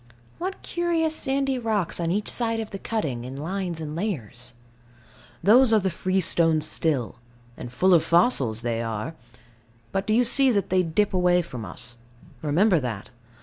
[0.39, 4.55] What curious sandy rocks on each side of the cutting, in lines and layers.
[5.43, 7.17] Those are the freestone still:
[7.55, 9.13] and full of fossils they are.
[9.91, 11.97] But do you see that they dip away from us?
[12.41, 13.11] Remember that.